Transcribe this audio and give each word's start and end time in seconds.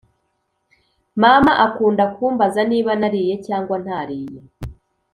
mama 1.21 1.53
akunda 1.65 2.03
kumbaza 2.15 2.61
niba 2.71 2.91
nariye 3.01 3.35
cyangwa 3.45 3.75
ntariye 3.83 4.39